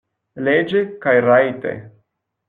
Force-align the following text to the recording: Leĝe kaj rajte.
Leĝe 0.45 0.79
kaj 1.03 1.13
rajte. 1.25 1.75